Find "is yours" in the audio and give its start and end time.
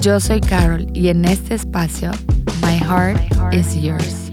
3.52-4.27